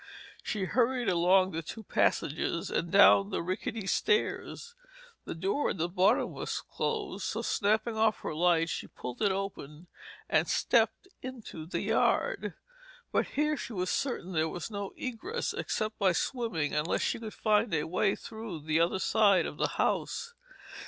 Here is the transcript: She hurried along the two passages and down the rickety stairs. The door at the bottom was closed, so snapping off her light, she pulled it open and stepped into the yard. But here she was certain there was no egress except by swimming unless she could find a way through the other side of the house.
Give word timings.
She 0.41 0.63
hurried 0.65 1.07
along 1.09 1.51
the 1.51 1.61
two 1.61 1.83
passages 1.83 2.71
and 2.71 2.91
down 2.91 3.29
the 3.29 3.43
rickety 3.43 3.85
stairs. 3.85 4.73
The 5.25 5.35
door 5.35 5.69
at 5.69 5.77
the 5.77 5.87
bottom 5.87 6.31
was 6.31 6.59
closed, 6.61 7.23
so 7.25 7.43
snapping 7.43 7.95
off 7.95 8.21
her 8.21 8.33
light, 8.33 8.69
she 8.69 8.87
pulled 8.87 9.21
it 9.21 9.31
open 9.31 9.85
and 10.27 10.47
stepped 10.47 11.07
into 11.21 11.67
the 11.67 11.81
yard. 11.81 12.55
But 13.11 13.27
here 13.37 13.55
she 13.55 13.73
was 13.73 13.91
certain 13.91 14.31
there 14.31 14.49
was 14.49 14.71
no 14.71 14.91
egress 14.97 15.53
except 15.53 15.99
by 15.99 16.13
swimming 16.13 16.73
unless 16.73 17.03
she 17.03 17.19
could 17.19 17.35
find 17.35 17.71
a 17.71 17.83
way 17.83 18.15
through 18.15 18.61
the 18.61 18.79
other 18.79 18.97
side 18.97 19.45
of 19.45 19.57
the 19.57 19.67
house. 19.77 20.33